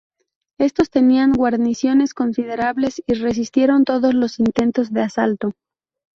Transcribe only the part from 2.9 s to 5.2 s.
y resistieron todos los intentos de